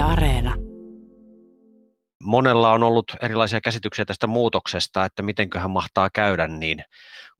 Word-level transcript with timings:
Areena. 0.00 0.54
Monella 2.22 2.72
on 2.72 2.82
ollut 2.82 3.12
erilaisia 3.22 3.60
käsityksiä 3.60 4.04
tästä 4.04 4.26
muutoksesta, 4.26 5.04
että 5.04 5.22
mitenköhän 5.22 5.70
mahtaa 5.70 6.10
käydä, 6.10 6.48
niin 6.48 6.84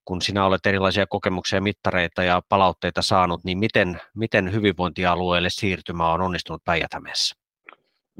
kun 0.04 0.22
sinä 0.22 0.44
olet 0.44 0.66
erilaisia 0.66 1.06
kokemuksia, 1.06 1.60
mittareita 1.60 2.22
ja 2.22 2.42
palautteita 2.48 3.02
saanut, 3.02 3.44
niin 3.44 3.58
miten, 3.58 4.00
miten 4.16 4.52
hyvinvointialueelle 4.52 5.50
siirtymä 5.50 6.12
on 6.12 6.20
onnistunut 6.20 6.64
päijät 6.64 6.94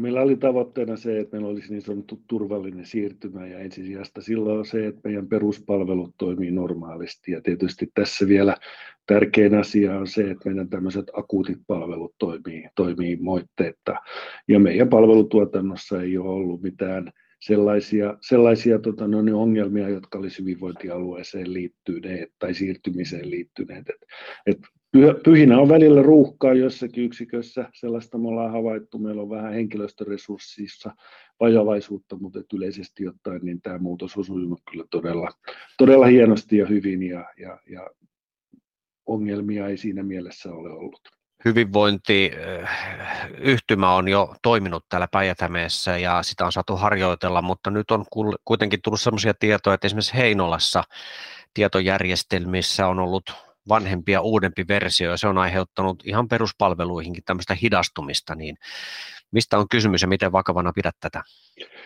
Meillä 0.01 0.23
oli 0.23 0.37
tavoitteena 0.37 0.97
se, 0.97 1.21
että 1.21 1.37
meillä 1.37 1.49
olisi 1.49 1.73
niin 1.73 1.83
sanottu 1.83 2.23
turvallinen 2.27 2.87
siirtymä 2.87 3.47
ja 3.47 3.59
ensisijasta. 3.59 4.21
Silloin 4.21 4.59
on 4.59 4.67
se, 4.67 4.87
että 4.87 5.01
meidän 5.05 5.29
peruspalvelut 5.29 6.15
toimii 6.19 6.51
normaalisti. 6.51 7.33
Ja 7.33 7.41
tietysti 7.41 7.91
tässä 7.95 8.29
vielä 8.29 8.57
tärkein 9.07 9.55
asia 9.55 9.99
on 9.99 10.07
se, 10.07 10.31
että 10.31 10.49
meidän 10.49 10.69
tämmöiset 10.69 11.05
akuutit 11.13 11.59
palvelut 11.67 12.15
toimii, 12.19 12.69
toimii 12.77 13.17
moitteetta. 13.17 13.95
Ja 14.49 14.59
meidän 14.59 14.89
palvelutuotannossa 14.89 16.03
ei 16.03 16.19
ole 16.19 16.29
ollut 16.29 16.63
mitään 16.63 17.13
sellaisia, 17.41 18.17
sellaisia 18.21 18.79
tota, 18.79 19.09
no, 19.09 19.23
niin 19.23 19.35
ongelmia, 19.35 19.89
jotka 19.89 20.19
olisi 20.19 20.39
hyvinvointialueeseen 20.43 21.53
liittyneet 21.53 22.33
tai 22.39 22.55
siirtymiseen 22.55 23.31
liittyneet. 23.31 23.89
Et, 23.89 23.97
et 24.47 24.59
pyhinä 25.25 25.61
on 25.61 25.69
välillä 25.69 26.03
ruuhkaa 26.03 26.55
jossakin 26.55 27.05
yksikössä, 27.05 27.71
sellaista 27.75 28.19
me 28.19 28.29
ollaan 28.29 28.53
havaittu, 28.53 28.99
meillä 28.99 29.23
on 29.23 29.31
vähän 29.31 29.53
henkilöstöresurssissa 29.53 30.91
vajavaisuutta, 31.41 32.17
mutta 32.21 32.41
yleisesti 32.55 33.09
ottaen 33.09 33.41
niin 33.43 33.63
tämä 33.63 33.79
muutos 33.79 34.17
on 34.17 34.25
sujunut 34.25 34.61
kyllä 34.71 34.85
todella, 34.91 35.31
todella 35.79 36.07
hienosti 36.07 36.57
ja 36.57 36.67
hyvin 36.67 37.03
ja, 37.03 37.25
ja, 37.37 37.59
ja 37.71 37.91
ongelmia 39.07 39.69
ei 39.69 39.77
siinä 39.77 40.03
mielessä 40.03 40.53
ole 40.53 40.71
ollut. 40.71 41.01
Hyvinvointiyhtymä 41.45 43.95
on 43.95 44.09
jo 44.09 44.35
toiminut 44.43 44.85
täällä 44.89 45.09
päijät 45.11 45.39
ja 46.01 46.23
sitä 46.23 46.47
on 46.47 46.53
saatu 46.53 46.77
harjoitella, 46.77 47.43
mutta 47.43 47.71
nyt 47.71 47.91
on 47.91 48.05
kuitenkin 48.45 48.81
tullut 48.83 49.01
sellaisia 49.01 49.35
tietoja, 49.35 49.75
että 49.75 49.87
esimerkiksi 49.87 50.17
Heinolassa 50.17 50.85
tietojärjestelmissä 51.55 52.87
on 52.87 52.99
ollut 52.99 53.50
vanhempia 53.71 54.21
uudempi 54.21 54.65
versio 54.69 55.11
ja 55.11 55.17
se 55.17 55.29
on 55.29 55.39
aiheuttanut 55.39 56.03
ihan 56.07 56.29
peruspalveluihinkin 56.29 57.25
tämmöistä 57.25 57.57
hidastumista, 57.63 58.35
niin 58.35 58.57
mistä 59.33 59.59
on 59.59 59.69
kysymys 59.71 60.03
ja 60.03 60.09
miten 60.09 60.33
vakavana 60.33 60.73
pidät 60.73 60.95
tätä? 61.01 61.23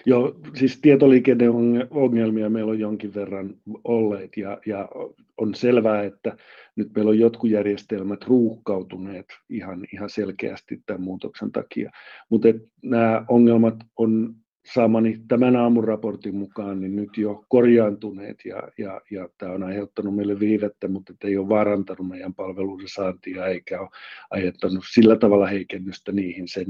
Joo, 0.07 0.35
siis 0.55 0.81
tietoliikenneongelmia 0.81 2.51
meillä 2.51 2.71
on 2.71 2.79
jonkin 2.79 3.15
verran 3.15 3.55
olleet 3.85 4.37
ja, 4.37 4.59
ja 4.67 4.89
on 5.37 5.55
selvää, 5.55 6.03
että 6.03 6.37
nyt 6.77 6.89
meillä 6.97 7.09
on 7.09 7.19
jotkut 7.19 7.51
järjestelmät 7.51 8.25
ruuhkautuneet 8.25 9.27
ihan, 9.51 9.87
ihan 9.93 10.11
selkeästi 10.11 10.83
tämän 10.87 11.03
muutoksen 11.03 11.53
takia, 11.53 11.91
mutta 12.31 12.49
nämä 12.83 13.25
ongelmat 13.29 13.75
on 13.97 14.35
saamani 14.73 15.21
tämän 15.29 15.57
aamun 15.57 15.85
raportin 15.85 16.37
mukaan 16.37 16.81
niin 16.81 16.97
nyt 16.97 17.19
jo 17.19 17.45
korjaantuneet 17.49 18.45
ja, 18.45 18.63
ja, 18.79 19.01
ja 19.11 19.29
tämä 19.39 19.53
on 19.53 19.63
aiheuttanut 19.63 20.17
meille 20.17 20.41
viivettä, 20.41 20.89
mutta 20.89 21.13
ei 21.25 21.37
ole 21.37 21.49
vaarantanut 21.49 22.09
meidän 22.09 22.35
palveluiden 22.35 22.89
saantia 22.89 23.47
eikä 23.47 23.81
ole 23.81 23.89
aiheuttanut 24.31 24.85
sillä 24.93 25.17
tavalla 25.17 25.47
heikennystä 25.47 26.13
niihin 26.13 26.49
sen 26.49 26.67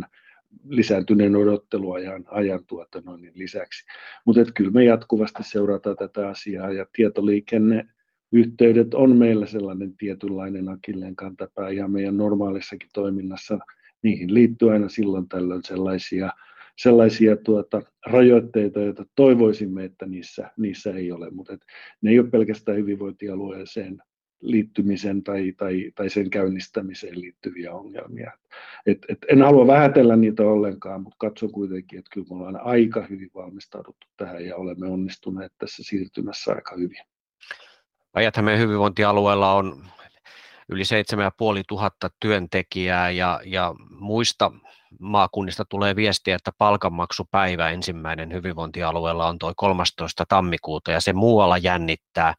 lisääntyneen 0.69 1.37
odotteluajan 1.37 2.25
ajan 2.27 2.65
tuotannoinnin 2.67 3.33
lisäksi. 3.35 3.87
Mutta 4.25 4.53
kyllä 4.55 4.71
me 4.71 4.85
jatkuvasti 4.85 5.43
seurataan 5.43 5.97
tätä 5.97 6.29
asiaa 6.29 6.73
ja 6.73 6.87
tietoliikenne 6.93 7.87
yhteydet 8.33 8.95
on 8.95 9.17
meillä 9.17 9.47
sellainen 9.47 9.97
tietynlainen 9.97 10.69
akilleen 10.69 11.17
kantapää 11.17 11.71
ja 11.71 11.89
meidän 11.89 12.17
normaalissakin 12.17 12.89
toiminnassa 12.95 13.59
niihin 14.03 14.35
liittyy 14.35 14.73
aina 14.73 14.89
silloin 14.89 15.29
tällöin 15.29 15.63
sellaisia, 15.65 16.31
sellaisia 16.79 17.37
tuota, 17.37 17.83
rajoitteita, 18.07 18.81
joita 18.81 19.07
toivoisimme, 19.17 19.85
että 19.85 20.07
niissä, 20.07 20.51
niissä 20.57 20.91
ei 20.91 21.13
ole, 21.13 21.31
mutta 21.31 21.59
ne 22.03 22.11
ei 22.11 22.19
ole 22.19 22.31
pelkästään 22.31 22.79
hyvinvointialueeseen 22.79 24.03
liittymisen 24.45 25.23
tai, 25.23 25.53
tai, 25.57 25.93
tai 25.95 26.11
sen 26.11 26.31
käynnistämiseen 26.31 27.21
liittyviä 27.21 27.73
ongelmia. 27.73 28.33
Et, 28.87 28.99
et 29.09 29.19
en 29.29 29.43
halua 29.43 29.67
vähätellä 29.67 30.17
niitä 30.17 30.43
ollenkaan, 30.43 31.03
mutta 31.03 31.17
katson 31.19 31.53
kuitenkin, 31.53 31.99
että 31.99 32.11
kyllä 32.15 32.27
me 32.31 32.37
ollaan 32.37 32.61
aika 32.61 33.07
hyvin 33.11 33.31
valmistauduttu 33.35 34.07
tähän 34.17 34.47
ja 34.47 34.57
olemme 34.57 34.87
onnistuneet 34.87 35.53
tässä 35.59 35.83
siirtymässä 35.83 36.53
aika 36.53 36.77
hyvin. 36.77 37.05
päijät 38.13 38.37
hyvinvointialueella 38.59 39.55
on 39.55 39.85
yli 40.69 40.85
7500 40.85 42.11
työntekijää 42.21 43.11
ja, 43.11 43.41
ja 43.45 43.75
muista 43.91 44.53
maakunnista 45.01 45.65
tulee 45.69 45.97
viestiä, 45.97 46.37
että 46.37 46.51
palkanmaksupäivä 46.59 47.71
ensimmäinen 47.71 48.33
hyvinvointialueella 48.33 49.29
on 49.29 49.39
tuo 49.39 49.53
13. 49.57 50.25
tammikuuta 50.29 50.91
ja 50.91 51.01
se 51.01 51.13
muualla 51.13 51.59
jännittää. 51.59 52.35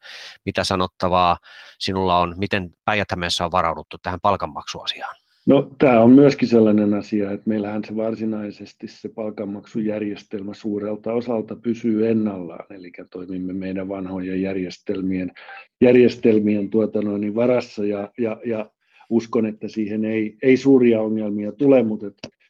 Mitä 0.46 0.64
sanottavaa 0.64 1.36
sinulla 1.78 2.18
on, 2.18 2.34
miten 2.36 2.70
päijät 2.84 3.08
on 3.44 3.52
varauduttu 3.52 3.96
tähän 4.02 4.20
palkanmaksuasiaan? 4.20 5.16
No 5.46 5.70
tämä 5.78 6.00
on 6.00 6.10
myöskin 6.10 6.48
sellainen 6.48 6.94
asia, 6.94 7.30
että 7.30 7.48
meillähän 7.48 7.84
se 7.84 7.96
varsinaisesti 7.96 8.88
se 8.88 9.08
palkanmaksujärjestelmä 9.08 10.54
suurelta 10.54 11.12
osalta 11.12 11.56
pysyy 11.56 12.08
ennallaan, 12.08 12.66
eli 12.70 12.92
toimimme 13.10 13.52
meidän 13.52 13.88
vanhojen 13.88 14.42
järjestelmien, 14.42 15.32
järjestelmien 15.80 16.70
tuota 16.70 17.02
noin, 17.02 17.34
varassa 17.34 17.84
ja, 17.84 18.10
ja, 18.18 18.40
ja 18.46 18.70
uskon, 19.10 19.46
että 19.46 19.68
siihen 19.68 20.04
ei, 20.04 20.36
ei 20.42 20.56
suuria 20.56 21.00
ongelmia 21.00 21.52
tule, 21.52 21.82
mutta 21.82 22.06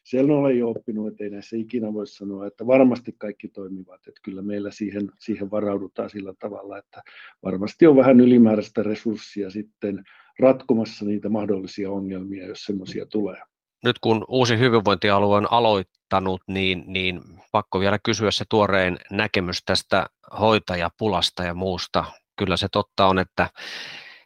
sen 0.07 0.31
olen 0.31 0.59
jo 0.59 0.69
oppinut, 0.69 1.07
että 1.07 1.23
ei 1.23 1.29
näissä 1.29 1.57
ikinä 1.57 1.93
voi 1.93 2.07
sanoa, 2.07 2.47
että 2.47 2.67
varmasti 2.67 3.15
kaikki 3.17 3.47
toimivat, 3.47 4.07
että 4.07 4.21
kyllä 4.23 4.41
meillä 4.41 4.71
siihen, 4.71 5.11
siihen 5.19 5.51
varaudutaan 5.51 6.09
sillä 6.09 6.33
tavalla, 6.39 6.77
että 6.77 7.03
varmasti 7.43 7.87
on 7.87 7.95
vähän 7.95 8.19
ylimääräistä 8.19 8.83
resurssia 8.83 9.49
sitten 9.49 10.03
ratkomassa 10.39 11.05
niitä 11.05 11.29
mahdollisia 11.29 11.91
ongelmia, 11.91 12.47
jos 12.47 12.63
semmoisia 12.63 13.05
tulee. 13.05 13.41
Nyt 13.83 13.99
kun 13.99 14.25
uusi 14.27 14.59
hyvinvointialue 14.59 15.37
on 15.37 15.47
aloittanut, 15.51 16.41
niin, 16.47 16.83
niin 16.87 17.21
pakko 17.51 17.79
vielä 17.79 17.99
kysyä 18.03 18.31
se 18.31 18.45
tuorein 18.49 18.97
näkemys 19.11 19.63
tästä 19.65 20.05
hoitajapulasta 20.39 21.43
ja 21.43 21.53
muusta. 21.53 22.05
Kyllä 22.35 22.57
se 22.57 22.67
totta 22.71 23.07
on, 23.07 23.19
että 23.19 23.49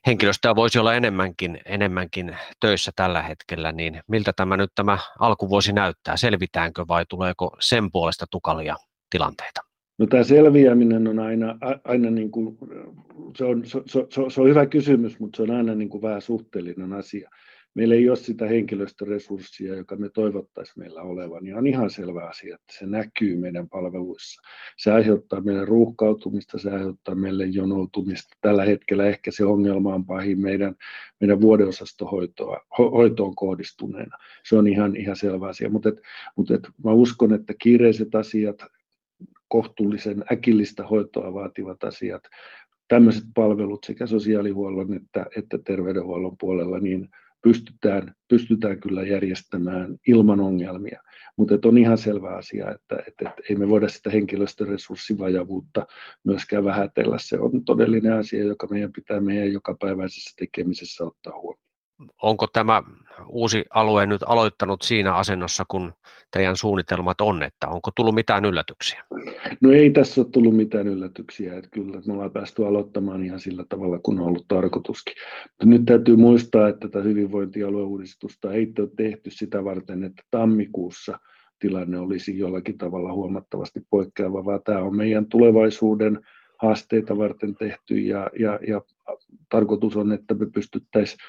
henkilöstöä 0.08 0.56
voisi 0.56 0.80
olla 0.80 0.96
enemmänkin, 0.96 1.60
enemmänkin 1.66 2.38
töissä 2.60 2.92
tällä 2.96 3.22
hetkellä, 3.22 3.72
niin 3.72 4.02
miltä 4.08 4.34
tämä 4.36 4.58
nyt 4.58 4.72
tämä 4.76 4.98
alkuvuosi 5.20 5.74
näyttää? 5.74 6.18
Selvitäänkö 6.18 6.86
vai 6.88 7.06
tuleeko 7.10 7.58
sen 7.60 7.92
puolesta 7.92 8.26
tukalia 8.32 8.76
tilanteita? 9.10 9.62
No 10.00 10.08
tämä 10.08 10.24
selviäminen 10.24 11.08
on 11.08 11.20
aina, 11.20 11.58
aina 11.84 12.10
niin 12.10 12.32
kuin, 12.32 12.58
se, 13.38 13.46
on, 13.46 13.66
se, 13.66 13.82
se, 13.86 14.06
se 14.30 14.42
on 14.42 14.50
hyvä 14.50 14.66
kysymys, 14.66 15.20
mutta 15.20 15.38
se 15.38 15.44
on 15.44 15.58
aina 15.58 15.76
niin 15.76 15.90
kuin 15.90 16.02
vähän 16.02 16.22
suhteellinen 16.22 16.94
asia 16.94 17.30
meillä 17.74 17.96
ei 17.96 18.10
ole 18.10 18.18
sitä 18.18 18.46
henkilöstöresurssia, 18.46 19.76
joka 19.76 19.96
me 19.96 20.10
toivottaisiin 20.10 20.80
meillä 20.80 21.02
olevan, 21.02 21.44
niin 21.44 21.56
on 21.56 21.68
ihan 21.68 21.90
selvä 21.90 22.28
asia, 22.28 22.56
että 22.56 22.74
se 22.80 22.86
näkyy 22.86 23.36
meidän 23.36 23.70
palveluissa. 23.70 24.42
Se 24.78 24.92
aiheuttaa 24.92 25.42
meidän 25.42 25.68
ruuhkautumista, 25.68 26.58
se 26.58 26.72
aiheuttaa 26.72 27.16
meille 27.16 27.46
jonoutumista. 27.46 28.38
Tällä 28.42 28.66
hetkellä 28.66 29.06
ehkä 29.06 29.32
se 29.32 29.46
ongelma 29.46 29.96
on 29.96 30.06
pahin 30.06 30.42
meidän, 30.42 30.76
meidän 31.20 31.42
vuodeosastohoitoon 31.42 32.58
hoitoon 32.78 33.36
kohdistuneena. 33.36 34.18
Se 34.46 34.58
on 34.58 34.68
ihan, 34.68 34.96
ihan 34.96 35.16
selvä 35.16 35.48
asia, 35.48 35.70
mutta, 35.70 35.90
et, 35.90 36.02
mutta 36.36 36.56
et 36.56 36.68
mä 36.84 36.92
uskon, 36.92 37.34
että 37.34 37.54
kiireiset 37.62 38.16
asiat, 38.16 38.56
kohtuullisen 39.48 40.24
äkillistä 40.32 40.88
hoitoa 40.88 41.34
vaativat 41.34 41.84
asiat, 41.84 42.24
tämmöiset 42.88 43.24
palvelut 43.36 43.84
sekä 43.84 44.08
sosiaalihuollon 44.08 44.94
että, 44.94 45.26
että 45.38 45.58
terveydenhuollon 45.66 46.38
puolella, 46.38 46.80
niin 46.80 47.10
pystytään, 47.44 48.16
pystytään 48.28 48.80
kyllä 48.80 49.04
järjestämään 49.04 49.98
ilman 50.08 50.40
ongelmia. 50.40 51.02
Mutta 51.38 51.68
on 51.68 51.78
ihan 51.78 51.98
selvä 51.98 52.30
asia, 52.30 52.72
että, 52.72 52.96
että, 53.08 53.30
että 53.30 53.44
ei 53.50 53.56
me 53.56 53.70
voida 53.70 53.90
sitä 53.90 54.10
henkilöstöresurssivajavuutta 54.10 55.88
myöskään 56.24 56.64
vähätellä. 56.64 57.18
Se 57.20 57.40
on 57.40 57.66
todellinen 57.66 58.14
asia, 58.14 58.44
joka 58.44 58.68
meidän 58.68 58.94
pitää 58.94 59.22
meidän 59.22 59.54
jokapäiväisessä 59.54 60.32
tekemisessä 60.40 61.04
ottaa 61.04 61.34
huomioon 61.34 61.71
onko 62.22 62.48
tämä 62.48 62.84
uusi 63.28 63.66
alue 63.70 64.06
nyt 64.06 64.22
aloittanut 64.26 64.82
siinä 64.82 65.16
asennossa, 65.16 65.66
kun 65.68 65.94
teidän 66.32 66.56
suunnitelmat 66.56 67.22
on, 67.22 67.44
että 67.44 67.68
onko 67.68 67.92
tullut 67.96 68.16
mitään 68.16 68.46
yllätyksiä? 68.46 69.04
No 69.62 69.72
ei 69.72 69.90
tässä 69.90 70.22
ole 70.22 70.30
tullut 70.32 70.56
mitään 70.56 70.88
yllätyksiä, 70.88 71.58
että 71.58 71.70
kyllä 71.70 72.02
me 72.08 72.14
ollaan 72.14 72.32
päästy 72.32 72.66
aloittamaan 72.66 73.24
ihan 73.24 73.40
sillä 73.40 73.66
tavalla, 73.70 74.00
kun 74.04 74.20
on 74.20 74.28
ollut 74.28 74.46
tarkoituskin. 74.48 75.16
Mutta 75.50 75.66
nyt 75.66 75.86
täytyy 75.86 76.16
muistaa, 76.16 76.70
että 76.70 76.88
tätä 76.88 77.04
hyvinvointialueuudistusta 77.04 78.54
ei 78.54 78.74
ole 78.80 78.90
tehty 78.98 79.32
sitä 79.32 79.64
varten, 79.64 80.04
että 80.04 80.24
tammikuussa 80.32 81.20
tilanne 81.60 82.00
olisi 82.00 82.38
jollakin 82.38 82.78
tavalla 82.78 83.14
huomattavasti 83.14 83.82
poikkeava, 83.90 84.46
vaan 84.46 84.62
tämä 84.64 84.80
on 84.80 84.96
meidän 84.96 85.26
tulevaisuuden 85.26 86.20
haasteita 86.58 87.18
varten 87.18 87.56
tehty 87.56 88.00
ja, 88.00 88.30
ja, 88.40 88.60
ja 88.68 88.82
tarkoitus 89.50 89.98
on, 89.98 90.12
että 90.12 90.34
me 90.34 90.46
pystyttäisiin 90.46 91.20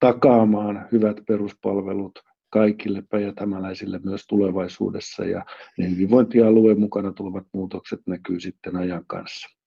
takaamaan 0.00 0.88
hyvät 0.92 1.16
peruspalvelut 1.28 2.18
kaikille 2.50 3.02
päijätämäläisille 3.10 4.00
myös 4.04 4.26
tulevaisuudessa 4.26 5.24
ja 5.24 5.44
ne 5.78 5.90
hyvinvointialueen 5.90 6.80
mukana 6.80 7.12
tulevat 7.12 7.46
muutokset 7.52 8.00
näkyy 8.06 8.40
sitten 8.40 8.76
ajan 8.76 9.04
kanssa. 9.06 9.59